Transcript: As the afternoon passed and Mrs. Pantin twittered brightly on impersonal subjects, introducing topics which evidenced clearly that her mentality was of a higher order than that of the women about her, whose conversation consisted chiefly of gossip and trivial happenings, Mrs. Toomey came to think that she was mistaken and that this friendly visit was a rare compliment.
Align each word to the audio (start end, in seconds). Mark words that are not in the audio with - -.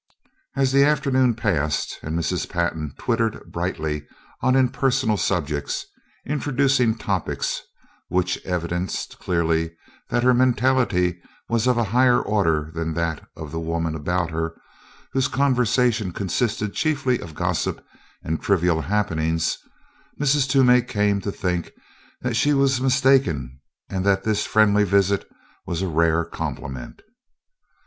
As 0.55 0.71
the 0.71 0.83
afternoon 0.83 1.35
passed 1.35 1.99
and 2.01 2.17
Mrs. 2.17 2.49
Pantin 2.49 2.95
twittered 2.97 3.51
brightly 3.51 4.07
on 4.41 4.55
impersonal 4.55 5.15
subjects, 5.15 5.85
introducing 6.25 6.95
topics 6.97 7.61
which 8.07 8.43
evidenced 8.43 9.19
clearly 9.19 9.75
that 10.09 10.23
her 10.23 10.33
mentality 10.33 11.21
was 11.49 11.67
of 11.67 11.77
a 11.77 11.83
higher 11.93 12.19
order 12.19 12.71
than 12.73 12.95
that 12.95 13.23
of 13.37 13.51
the 13.51 13.59
women 13.59 13.93
about 13.93 14.31
her, 14.31 14.59
whose 15.13 15.27
conversation 15.27 16.11
consisted 16.11 16.73
chiefly 16.73 17.19
of 17.19 17.35
gossip 17.35 17.85
and 18.23 18.41
trivial 18.41 18.81
happenings, 18.81 19.59
Mrs. 20.19 20.49
Toomey 20.49 20.81
came 20.81 21.21
to 21.21 21.31
think 21.31 21.73
that 22.21 22.35
she 22.35 22.55
was 22.55 22.81
mistaken 22.81 23.59
and 23.87 24.03
that 24.03 24.23
this 24.23 24.47
friendly 24.47 24.83
visit 24.83 25.29
was 25.67 25.83
a 25.83 25.87
rare 25.87 26.25
compliment. 26.25 27.03